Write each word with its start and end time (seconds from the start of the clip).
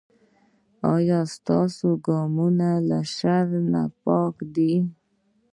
ایا 0.95 1.19
ستاسو 1.35 1.87
ګامونه 2.05 2.69
له 2.89 2.99
شر 3.15 3.47
پاک 4.03 4.35
دي؟ 4.55 4.73